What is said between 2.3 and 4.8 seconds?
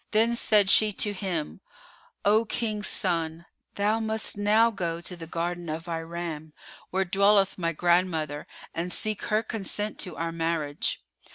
King's son, thou must now